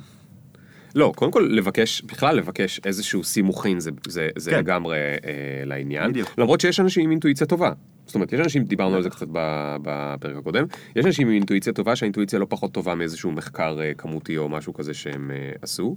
[0.96, 4.60] לא, קודם כל לבקש, בכלל לבקש איזשהו סימוכין זה, זה, זה כן.
[4.60, 6.12] לגמרי אה, לעניין.
[6.12, 6.30] בדיוק.
[6.38, 7.72] למרות שיש אנשים עם אינטואיציה טובה.
[8.06, 11.96] זאת אומרת, יש אנשים, דיברנו על זה קצת בפרק הקודם, יש אנשים עם אינטואיציה טובה
[11.96, 15.96] שהאינטואיציה לא פחות טובה מאיזשהו מחקר אה, כמותי או משהו כזה שהם אה, עשו.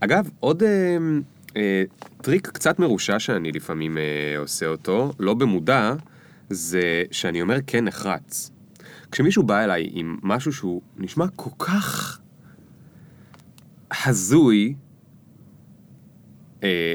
[0.00, 0.96] אגב, עוד אה,
[1.56, 1.82] אה,
[2.22, 5.94] טריק קצת מרושע שאני לפעמים אה, עושה אותו, לא במודע,
[6.50, 8.50] זה שאני אומר כן נחרץ.
[9.12, 12.20] כשמישהו בא אליי עם משהו שהוא נשמע כל כך
[13.90, 14.74] הזוי,
[16.62, 16.94] אה,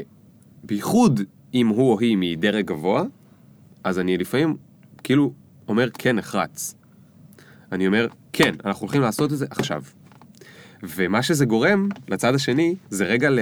[0.64, 1.20] בייחוד
[1.54, 3.02] אם הוא או היא מדרג גבוה,
[3.84, 4.56] אז אני לפעמים
[5.04, 5.32] כאילו
[5.68, 6.74] אומר כן נחרץ.
[7.72, 9.82] אני אומר, כן, אנחנו הולכים לעשות את זה עכשיו.
[10.82, 13.38] ומה שזה גורם לצד השני, זה רגע ל...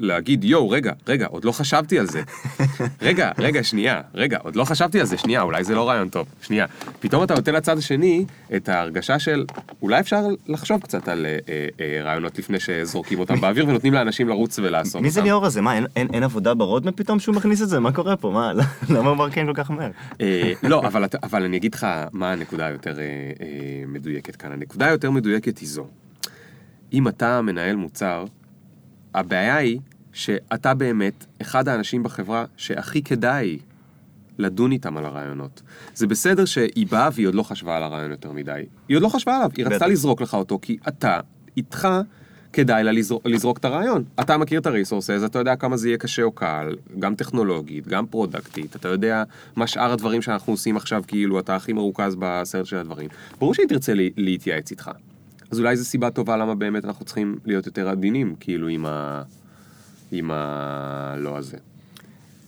[0.00, 2.22] להגיד, יואו, רגע, רגע, עוד לא חשבתי על זה.
[3.02, 6.26] רגע, רגע, שנייה, רגע, עוד לא חשבתי על זה, שנייה, אולי זה לא רעיון טוב,
[6.42, 6.66] שנייה.
[7.00, 8.24] פתאום אתה נותן לצד השני
[8.56, 9.44] את ההרגשה של,
[9.82, 14.28] אולי אפשר לחשוב קצת על אה, אה, אה, רעיונות לפני שזורקים אותם באוויר ונותנים לאנשים
[14.28, 15.26] לרוץ ולעשות מי זה אותם.
[15.26, 15.60] ליאור הזה?
[15.60, 17.80] מה, אין- אין אין עבודה ברודמפ פתאום שהוא מכניס את זה?
[17.80, 18.30] מה קורה פה?
[18.30, 18.52] מה,
[18.96, 19.90] למה הוא מרקן כל כך מהר?
[20.20, 23.46] אה, לא, אבל, אבל אני אגיד לך מה הנקודה היותר אה, אה,
[23.86, 24.52] מדויקת כאן.
[24.52, 25.86] הנקודה היותר מדויקת היא זו.
[26.92, 28.24] אם אתה מנהל מוצר,
[29.16, 29.80] הבעיה היא
[30.12, 33.58] שאתה באמת אחד האנשים בחברה שהכי כדאי
[34.38, 35.62] לדון איתם על הרעיונות.
[35.94, 38.64] זה בסדר שהיא באה והיא עוד לא חשבה על הרעיון יותר מדי.
[38.88, 39.86] היא עוד לא חשבה עליו, היא רצתה בטח.
[39.86, 41.20] לזרוק לך אותו, כי אתה,
[41.56, 41.88] איתך,
[42.52, 44.04] כדאי לה לזרוק, לזרוק את הרעיון.
[44.20, 48.06] אתה מכיר את הריסורסס, אתה יודע כמה זה יהיה קשה או קל, גם טכנולוגית, גם
[48.06, 49.22] פרודקטית, אתה יודע
[49.56, 53.08] מה שאר הדברים שאנחנו עושים עכשיו, כאילו אתה הכי מרוכז בסרט של הדברים.
[53.38, 54.90] ברור שהיא תרצה לי, להתייעץ איתך.
[55.50, 59.22] אז אולי זו סיבה טובה למה באמת אנחנו צריכים להיות יותר עדינים, כאילו עם ה...
[60.12, 61.56] עם הלא הזה.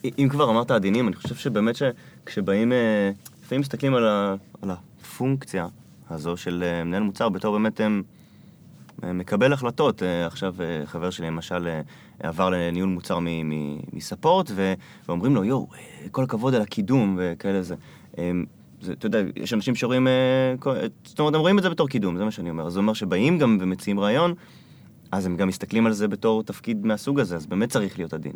[0.04, 3.10] אם כבר אמרת עדינים, אני חושב שבאמת שכשבאים, אה,
[3.42, 5.66] לפעמים מסתכלים על, ה, על הפונקציה
[6.10, 10.02] הזו של אה, מנהל מוצר בתור באמת אה, מקבל החלטות.
[10.02, 11.68] אה, עכשיו חבר שלי למשל
[12.22, 13.18] עבר לניהול מוצר
[13.92, 14.50] מספורט,
[15.08, 15.68] ואומרים לו, יואו,
[16.10, 17.74] כל הכבוד על הקידום וכאלה זה.
[18.80, 20.54] זה, אתה יודע, יש אנשים שרואים, אה,
[21.04, 22.66] זאת אומרת, הם רואים את זה בתור קידום, זה מה שאני אומר.
[22.66, 24.34] אז זה אומר שבאים גם ומציעים רעיון,
[25.12, 28.32] אז הם גם מסתכלים על זה בתור תפקיד מהסוג הזה, אז באמת צריך להיות עדין.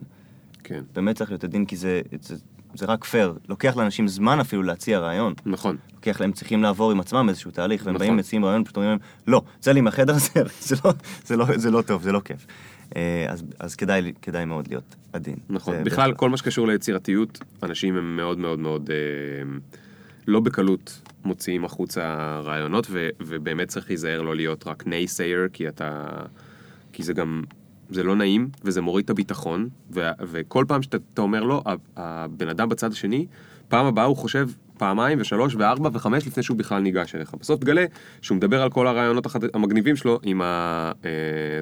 [0.65, 2.37] כן, באמת צריך להיות עדין, כי זה, זה,
[2.75, 3.35] זה רק פייר.
[3.49, 5.35] לוקח לאנשים זמן אפילו להציע רעיון.
[5.47, 5.53] עם
[5.95, 8.07] לוקח להם, צריכים לעבור עם עצמם איזשהו תהליך, והם נכון.
[8.07, 10.93] באים, מציעים רעיון, פשוט אומרים להם, לא, צא לי מהחדר הזה, זה לא,
[11.25, 12.47] זה לא, זה לא טוב, זה לא כיף.
[12.97, 15.37] אה, אז, אז כדאי, כדאי מאוד להיות עדין.
[15.51, 15.85] נכון.
[15.85, 16.17] בכלל, בהחלט.
[16.17, 18.97] כל מה שקשור ליצירתיות, אנשים הם מאוד מאוד מאוד אה,
[20.27, 22.03] לא בקלות מוציאים החוצה
[22.45, 26.07] רעיונות, ו, ובאמת צריך להיזהר לא להיות רק naysayer, כי אתה...
[26.93, 27.43] כי זה גם...
[27.91, 31.75] זה לא נעים, וזה מוריד את הביטחון, ו, וכל פעם שאתה אתה אומר לו, ה-
[31.97, 33.27] הבן אדם בצד השני,
[33.69, 37.35] פעם הבאה הוא חושב פעמיים ושלוש וארבע וחמש לפני שהוא בכלל ניגש אליך.
[37.41, 37.85] בסוף תגלה
[38.23, 41.11] שהוא מדבר על כל הרעיונות החד- המגניבים שלו עם ה, אה,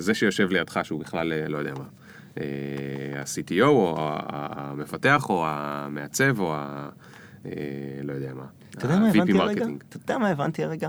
[0.00, 1.84] זה שיושב לידך, שהוא בכלל אה, לא יודע מה.
[2.40, 2.44] אה,
[3.20, 6.88] ה-CTO או המפתח או המעצב או ה...
[7.46, 7.50] אה,
[8.02, 8.44] לא יודע מה.
[8.70, 9.66] אתה יודע מה הבנתי הרגע?
[9.88, 10.88] אתה יודע מה הבנתי הרגע?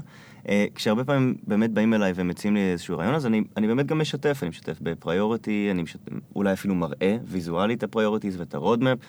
[0.50, 4.00] אה, כשהרבה פעמים באמת באים אליי ומציעים לי איזשהו רעיון, אז אני, אני באמת גם
[4.00, 8.54] משתף, אני משתף ב priority, אני משתף, אולי אפילו מראה ויזואלית את ה priorities ואת
[8.54, 9.00] ה roadmap,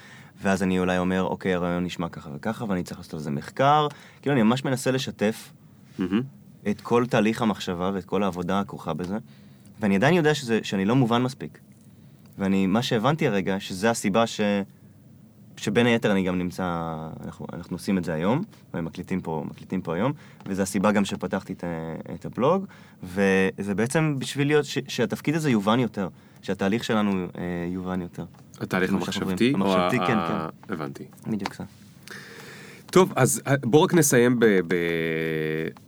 [0.43, 3.87] ואז אני אולי אומר, אוקיי, הרעיון נשמע ככה וככה, ואני צריך לעשות על זה מחקר.
[4.23, 5.53] כאילו, אני ממש מנסה לשתף.
[6.71, 9.19] את כל תהליך המחשבה ואת כל העבודה הכרוכה בזה,
[9.81, 11.59] ואני עדיין יודע שזה, שאני לא מובן מספיק.
[12.39, 14.41] ואני, מה שהבנתי הרגע, שזה הסיבה ש...
[15.57, 16.65] שבין היתר אני גם נמצא,
[17.25, 18.43] אנחנו, אנחנו עושים את זה היום,
[18.75, 20.13] ומקליטים פה, מקליטים פה היום,
[20.47, 21.65] וזו הסיבה גם שפתחתי את,
[22.15, 22.65] את הבלוג,
[23.03, 26.09] וזה בעצם בשביל להיות, ש, שהתפקיד הזה יובן יותר,
[26.43, 28.25] שהתהליך שלנו אה, יובן יותר.
[28.61, 29.53] התהליך המחשבתי?
[29.55, 31.05] המחשבתי, ה- כן, ה- הבנתי.
[31.27, 31.65] בדיוק זה.
[32.87, 34.39] טוב, אז אה, בואו רק נסיים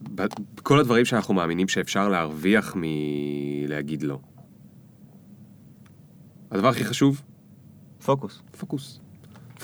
[0.02, 4.18] בכל הדברים שאנחנו מאמינים שאפשר להרוויח מלהגיד לא.
[6.50, 7.22] הדבר הכי חשוב,
[8.04, 8.42] פוקוס.
[8.58, 9.00] פוקוס.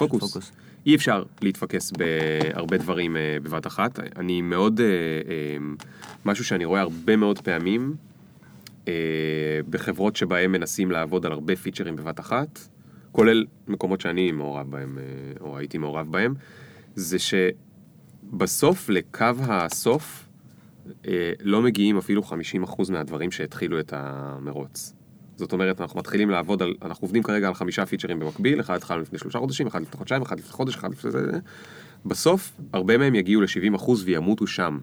[0.09, 0.33] פוקוס.
[0.33, 0.53] פוקוס.
[0.87, 3.99] אי אפשר להתפקס בהרבה דברים אה, בבת אחת.
[4.17, 5.57] אני מאוד, אה, אה,
[6.25, 7.95] משהו שאני רואה הרבה מאוד פעמים
[9.71, 12.69] בחברות שבהם מנסים לעבוד על הרבה פיצ'רים בבת אחת,
[13.13, 14.99] כולל מקומות שאני מעורב בהם,
[15.41, 16.35] או הייתי מעורב בהם,
[16.95, 20.29] זה שבסוף, לקו הסוף,
[21.41, 24.95] לא מגיעים אפילו 50% מהדברים שהתחילו את המרוץ.
[25.41, 29.03] זאת אומרת, אנחנו מתחילים לעבוד על, אנחנו עובדים כרגע על חמישה פיצ'רים במקביל, אחד התחלנו
[29.03, 31.21] לפני שלושה חודשים, אחד לפני חודשיים, אחד לפני חודש, אחד לפני זה,
[32.07, 34.79] בסוף, הרבה מהם יגיעו ל-70% וימותו שם.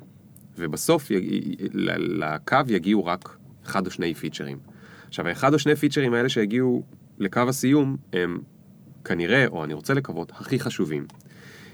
[0.58, 1.12] ובסוף.
[1.74, 4.58] ל- לקו יגיעו רק אחד או שני פיצ'רים.
[5.08, 6.84] עכשיו, האחד או שני פיצ'רים האלה שהגיעו
[7.20, 8.40] לקו הסיום, הם
[9.06, 11.06] כנראה, או אני רוצה לקוות, הכי חשובים.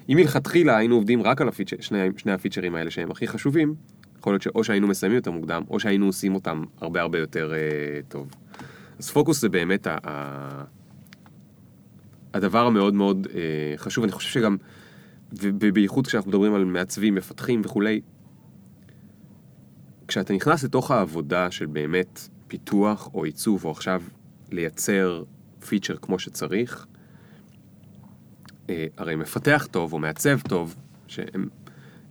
[0.09, 3.75] אם מלכתחילה היינו עובדים רק על הפיצ'ר, שני, שני הפיצ'רים האלה שהם הכי חשובים,
[4.19, 7.99] יכול להיות שאו שהיינו מסיימים יותר מוקדם, או שהיינו עושים אותם הרבה הרבה יותר אה,
[8.07, 8.27] טוב.
[9.03, 10.63] אז פוקוס זה באמת ה, ה,
[12.33, 14.03] הדבר המאוד מאוד אה, חשוב.
[14.03, 14.57] אני חושב שגם,
[15.33, 18.01] ובייחוד כשאנחנו מדברים על מעצבים, מפתחים וכולי,
[20.07, 24.01] כשאתה נכנס לתוך העבודה של באמת פיתוח או עיצוב, או עכשיו
[24.51, 25.23] לייצר
[25.67, 26.85] פיצ'ר כמו שצריך,
[28.69, 30.75] אה, הרי מפתח טוב או מעצב טוב,
[31.07, 31.49] שהם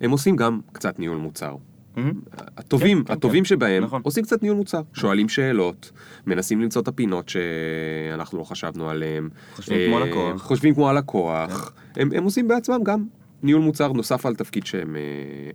[0.01, 1.57] הם עושים גם קצת ניהול מוצר.
[1.97, 2.21] אהמ.
[2.57, 3.49] הטובים, כן, כן, הטובים כן.
[3.49, 4.01] שבהם נכון.
[4.05, 5.91] עושים קצת ניהול מוצר, שואלים שאלות,
[6.27, 9.29] מנסים למצוא את הפינות שאנחנו לא חשבנו עליהן.
[9.55, 10.43] חושבים אה, כמו הלקוח.
[10.43, 11.73] חושבים כמו הלקוח.
[11.97, 13.05] הם, הם עושים בעצמם גם
[13.43, 15.01] ניהול מוצר נוסף על תפקיד שהם אה,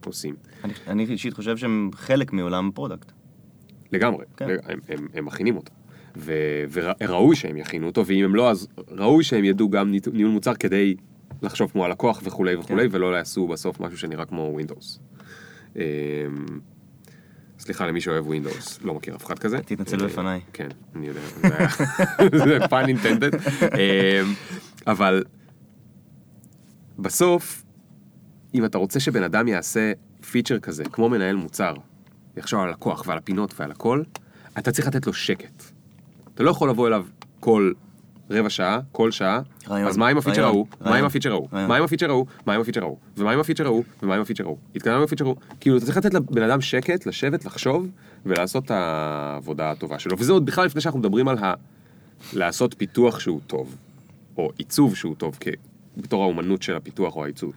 [0.05, 0.35] עושים.
[0.63, 3.11] אני, אני אישית חושב שהם חלק מעולם ה product.
[3.91, 4.47] לגמרי, כן.
[4.49, 5.71] הם, הם, הם מכינים אותה.
[6.17, 10.53] ו- וראוי שהם יכינו אותו, ואם הם לא, אז ראוי שהם ידעו גם ניהול מוצר
[10.53, 10.95] כדי
[11.41, 12.95] לחשוב כמו הלקוח וכולי וכולי, כן.
[12.95, 14.99] ולא יעשו בסוף משהו שנראה כמו Windows.
[15.77, 15.83] אמ,
[17.59, 19.59] סליחה למי שאוהב Windows, לא מכיר אף אחד כזה.
[19.61, 20.41] תתנצל אה, בפניי.
[20.53, 21.19] כן, אני יודע,
[22.45, 23.31] זה פן אינטנדד.
[24.87, 25.23] אבל
[26.99, 27.63] בסוף,
[28.53, 29.91] אם אתה רוצה שבן אדם יעשה
[30.31, 31.73] פיצ'ר כזה, כמו מנהל מוצר,
[32.37, 34.03] יחשוב על הלקוח ועל הפינות ועל הכל,
[34.57, 35.63] אתה צריך לתת לו שקט.
[36.33, 37.05] אתה לא יכול לבוא אליו
[37.39, 37.71] כל
[38.29, 40.67] רבע שעה, כל שעה, רעיון, אז מה עם ה feature ההוא?
[40.81, 41.47] מה עם ה feature ההוא?
[41.51, 42.25] מה עם ה feature ההוא?
[42.45, 42.97] מה עם ה feature ההוא?
[43.17, 43.83] ומה עם ה feature ההוא?
[44.03, 44.57] ומה עם ה feature ההוא?
[44.75, 45.35] התקדמנו עם ה feature ההוא?
[45.59, 47.87] כאילו, אתה צריך לתת לבן אדם שקט, לשבת, לחשוב,
[48.25, 50.19] ולעשות את העבודה הטובה שלו.
[50.19, 51.53] וזה עוד בכלל לפני שאנחנו מדברים על ה...
[52.33, 53.75] לעשות פיתוח שהוא טוב,
[54.37, 55.47] או עיצוב שהוא טוב, כ...
[55.97, 57.53] בתור האומנות של הפיתוח או העיצוב.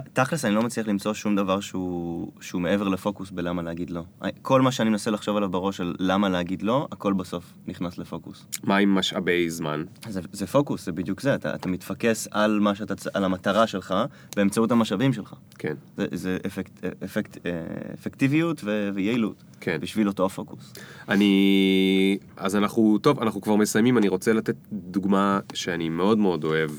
[0.00, 4.02] תכלס, אני לא מצליח למצוא שום דבר שהוא, שהוא מעבר לפוקוס בלמה להגיד לא.
[4.42, 8.46] כל מה שאני מנסה לחשוב עליו בראש של למה להגיד לא, הכל בסוף נכנס לפוקוס.
[8.62, 9.84] מה עם משאבי זמן?
[10.08, 13.94] זה, זה פוקוס, זה בדיוק זה, אתה, אתה מתפקס על, מה שאתה, על המטרה שלך
[14.36, 15.34] באמצעות המשאבים שלך.
[15.58, 17.52] כן, זה, זה אפקט, אפקט, אה,
[17.94, 19.44] אפקטיביות ו, ויעילות.
[19.60, 19.78] כן.
[19.80, 20.72] בשביל אותו הפוקוס.
[21.08, 22.18] אני...
[22.36, 26.70] אז אנחנו, טוב, אנחנו כבר מסיימים, אני רוצה לתת דוגמה שאני מאוד מאוד אוהב.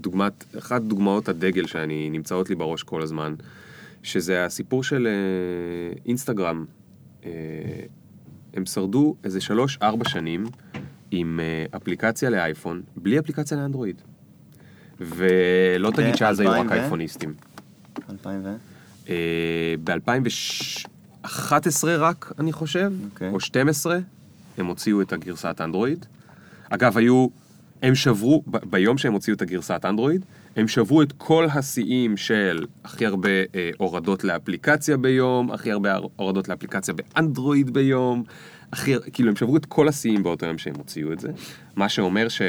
[0.00, 3.34] דוגמת, אחת דוגמאות הדגל שאני נמצאות לי בראש כל הזמן,
[4.02, 5.12] שזה הסיפור של אה,
[6.06, 6.64] אינסטגרם.
[7.24, 7.30] אה,
[8.54, 10.46] הם שרדו איזה שלוש-ארבע שנים
[11.10, 14.02] עם אה, אפליקציה לאייפון, בלי אפליקציה לאנדרואיד.
[15.00, 16.80] ולא תגיד שאז היו רק 2000 ו?
[16.80, 17.34] אייפוניסטים.
[18.10, 18.56] 2000 ו...
[19.84, 23.30] ב-2011 רק, אני חושב, אוקיי.
[23.30, 23.98] או 12,
[24.58, 26.06] הם הוציאו את הגרסת אנדרואיד.
[26.70, 27.26] אגב, היו,
[27.82, 30.24] הם שברו, ב- ביום שהם הוציאו את הגרסת אנדרואיד,
[30.56, 36.48] הם שברו את כל השיאים של הכי הרבה אה, הורדות לאפליקציה ביום, הכי הרבה הורדות
[36.48, 38.22] לאפליקציה באנדרואיד ביום,
[38.72, 41.28] הכי, כאילו הם שברו את כל השיאים באותו יום שהם הוציאו את זה,
[41.76, 42.42] מה שאומר ש...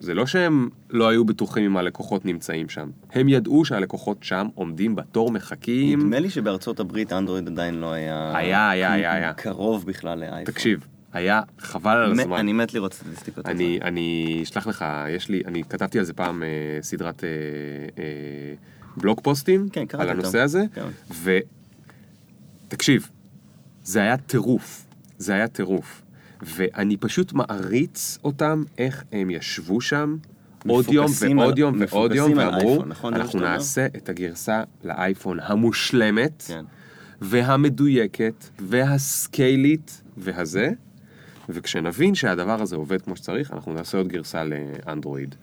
[0.00, 4.96] זה לא שהם לא היו בטוחים אם הלקוחות נמצאים שם, הם ידעו שהלקוחות שם עומדים
[4.96, 6.00] בתור מחכים.
[6.00, 8.32] נדמה לי שבארצות הברית אנדרואיד עדיין לא היה...
[8.36, 9.32] היה, היה, היה, היה.
[9.32, 10.44] קרוב בכלל לאייפון.
[10.44, 12.38] תקשיב, היה חבל על הזמן.
[12.38, 13.46] אני מת לראות סטטיסטיקות.
[13.46, 13.78] אני.
[13.82, 16.48] אני אשלח לך, יש לי, אני כתבתי על זה פעם אה,
[16.82, 17.28] סדרת אה,
[17.98, 18.54] אה,
[18.96, 20.40] בלוג פוסטים, כן, על הנושא.
[20.40, 20.86] הזה, כן.
[22.68, 23.08] ותקשיב,
[23.84, 24.86] זה היה טירוף,
[25.18, 26.02] זה היה טירוף,
[26.42, 30.16] ואני פשוט מעריץ אותם, איך הם ישבו שם.
[30.68, 33.14] עוד יום ועוד יום ועוד יום, ואמרו, נכון?
[33.14, 36.64] אנחנו שאתה אומר?" נעשה את הגרסה לאייפון המושלמת, כן.
[37.20, 40.70] והמדויקת, והסקיילית, והזה,
[41.54, 45.34] וכשנבין שהדבר הזה עובד כמו שצריך, אנחנו נעשה עוד גרסה לאנדרואיד.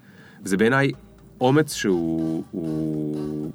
[0.43, 0.91] זה בעיניי
[1.41, 3.51] אומץ שהוא הוא,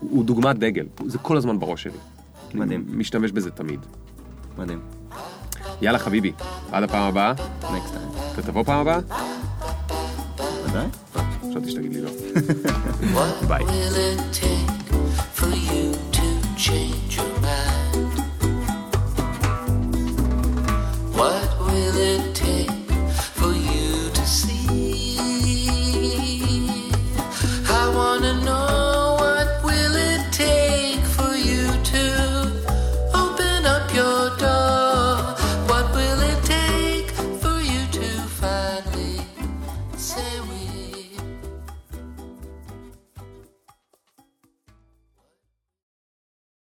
[0.00, 1.98] הוא דוגמת דגל, זה כל הזמן בראש שלי.
[2.54, 2.84] מדהים.
[2.88, 3.80] אני משתמש בזה תמיד.
[4.58, 4.80] מדהים.
[5.82, 6.32] יאללה חביבי,
[6.72, 8.34] עד הפעם הבאה, next time.
[8.34, 8.98] אתה תבוא פעם הבאה?
[10.68, 10.86] ודאי.
[11.50, 12.10] חשבתי שתגיד לי לא.
[13.14, 13.44] What